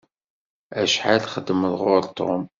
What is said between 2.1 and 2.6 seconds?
Tom?